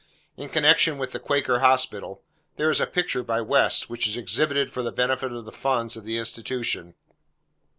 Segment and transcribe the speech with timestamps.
[0.35, 2.23] In connection with the quaker Hospital,
[2.55, 5.95] there is a picture by West, which is exhibited for the benefit of the funds
[5.95, 6.95] of the institution.